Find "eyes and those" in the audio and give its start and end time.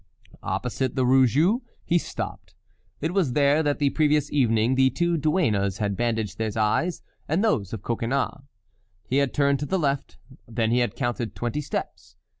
6.57-7.71